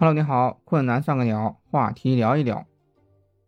[0.00, 2.66] Hello，你好，困难算个鸟，话题聊一聊。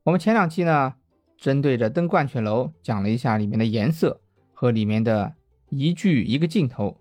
[0.03, 0.93] 我们前两期呢，
[1.39, 4.21] 针对着登鹳雀楼讲了一下里面的颜色
[4.53, 5.33] 和里面的
[5.71, 6.99] 一句一个镜头。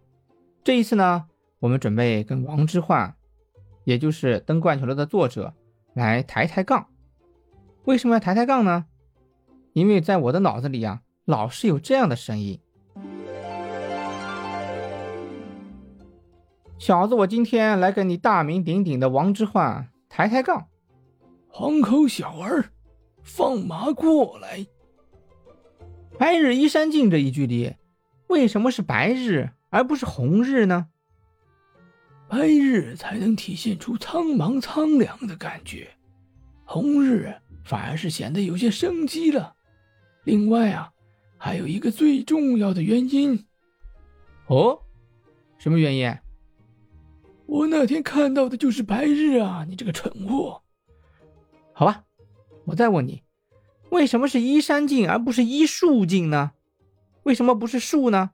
[0.64, 1.26] 这一次呢，
[1.60, 3.12] 我们准备跟王之涣，
[3.84, 5.54] 也就是登鹳雀楼的作者
[5.96, 6.88] 来抬抬杠。
[7.84, 8.86] 为什么要抬抬杠呢？
[9.74, 12.58] 因为在我的脑子里啊，老是有这样的声音。
[16.82, 20.68] 小子，我今天来跟你大名鼎鼎的王之涣抬抬杠。
[21.48, 22.72] 黄口小儿，
[23.22, 24.66] 放马过来！
[26.18, 27.76] 白日依山尽这一句里，
[28.30, 30.88] 为什么是白日而不是红日呢？
[32.28, 35.88] 白日才能体现出苍茫苍凉的感觉，
[36.66, 37.32] 红日
[37.64, 39.54] 反而是显得有些生机了。
[40.24, 40.90] 另外啊，
[41.38, 43.46] 还有一个最重要的原因。
[44.48, 44.80] 哦，
[45.60, 46.12] 什么原因？
[47.52, 49.66] 我那天看到的就是白日啊！
[49.68, 50.62] 你这个蠢货。
[51.74, 52.06] 好吧，
[52.64, 53.24] 我再问你，
[53.90, 56.54] 为什么是依山尽而不是依树尽呢？
[57.24, 58.32] 为什么不是树呢？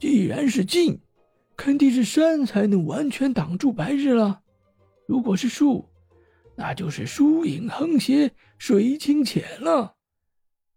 [0.00, 1.02] 既然是尽，
[1.54, 4.40] 肯定是山才能完全挡住白日了。
[5.06, 5.86] 如果是树，
[6.56, 9.96] 那就是疏影横斜，水清浅了。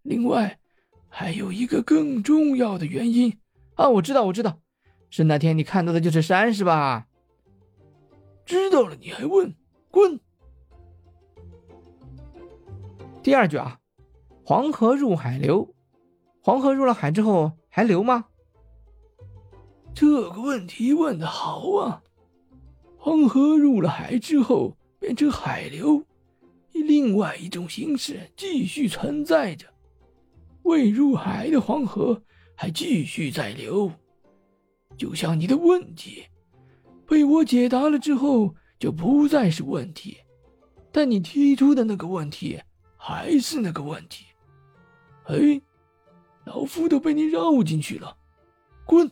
[0.02, 0.60] 另外，
[1.08, 3.38] 还有一个更重要的原因
[3.76, 3.88] 啊！
[3.88, 4.60] 我知道，我知道。
[5.10, 7.08] 是那天你看到的就是山是吧？
[8.46, 9.56] 知道了你还问？
[9.90, 10.20] 滚！
[13.24, 13.80] 第二句啊，
[14.44, 15.74] 黄河入海流，
[16.42, 18.26] 黄河入了海之后还流吗？
[19.94, 22.04] 这个问题问的好啊！
[22.98, 26.04] 黄河入了海之后变成海流，
[26.74, 29.68] 以另外一种形式继续存在着，
[30.64, 32.22] 未入海的黄河
[32.56, 33.92] 还继续在流。
[34.98, 36.26] 就像你的问题
[37.06, 40.18] 被我解答了之后，就不再是问题，
[40.92, 42.62] 但你提出的那个问题
[42.98, 44.26] 还是那个问题。
[45.26, 45.62] 哎，
[46.46, 48.18] 老夫都被你绕进去了，
[48.86, 49.10] 滚！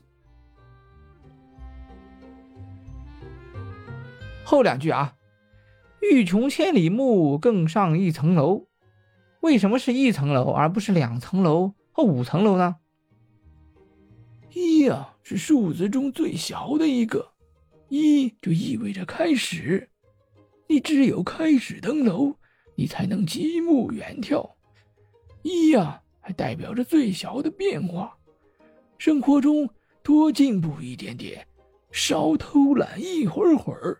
[4.43, 5.15] 后两句啊，
[6.01, 8.67] 欲穷千里目，更上一层楼。
[9.41, 12.77] 为什么是一层楼而不是两层楼或五层楼呢？
[14.53, 17.33] 一呀，是数字中最小的一个，
[17.89, 19.89] 一就意味着开始。
[20.67, 22.35] 你只有开始登楼，
[22.75, 24.49] 你才能极目远眺。
[25.41, 28.15] 一呀，还代表着最小的变化。
[28.97, 29.69] 生活中
[30.01, 31.45] 多进步一点点，
[31.91, 33.99] 少偷懒一会儿会儿，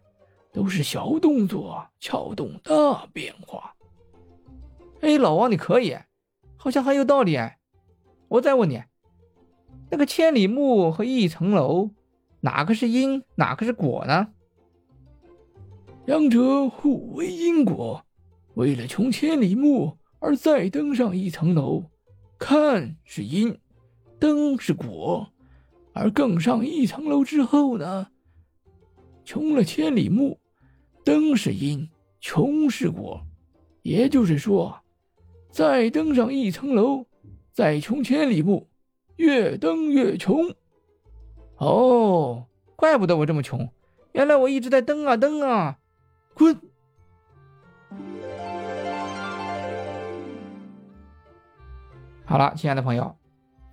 [0.51, 3.75] 都是小动作撬动大变化。
[5.01, 5.97] 哎，老王，你可以，
[6.55, 7.59] 好像很有道理哎。
[8.27, 8.81] 我再问你。
[9.89, 11.91] 那个千里目和一层楼，
[12.41, 14.27] 哪个是因，哪个是果呢？
[16.05, 18.03] 两者互为因果。
[18.55, 21.85] 为了穷千里目而再登上一层楼，
[22.37, 23.57] 看是因，
[24.19, 25.27] 登是果。
[25.93, 28.07] 而更上一层楼之后呢，
[29.23, 30.39] 穷了千里目，
[31.03, 31.87] 登是因，
[32.19, 33.25] 穷是果。
[33.83, 34.81] 也就是说，
[35.51, 37.05] 再登上一层楼，
[37.51, 38.67] 再穷千里目。
[39.17, 40.55] 越登越穷，
[41.57, 43.69] 哦，怪不得我这么穷，
[44.13, 45.77] 原来我一直在登啊登啊，
[46.33, 46.59] 滚！
[52.25, 53.15] 好了，亲爱的朋友，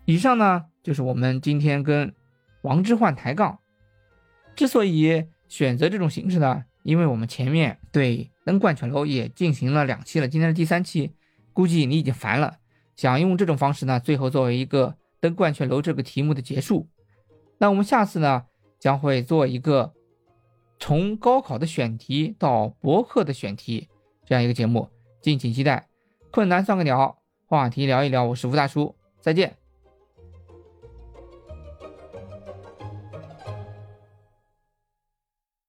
[0.04, 2.14] 以上呢就是我们今天跟
[2.60, 3.58] 王之涣抬杠。
[4.54, 11.14] 之所以选择这种形式呢，因为我们前面对登鹳雀楼也进行了两期了，今天是第三期，
[11.54, 12.58] 估计你已经烦了，
[12.94, 14.96] 想用这种方式呢，最后作为一个。
[15.20, 16.88] 登鹳雀楼这个题目的结束，
[17.58, 18.47] 那我们下次呢
[18.78, 19.92] 将会做一个
[20.78, 23.88] 从高考的选题到博客的选题
[24.25, 24.88] 这样一个节目，
[25.20, 25.88] 敬请期待。
[26.32, 29.59] 困难算个鸟，话题聊一聊，我是吴大叔，再见。